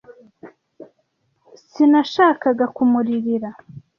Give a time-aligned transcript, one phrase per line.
[1.71, 3.49] Sinashakaga kumuririra.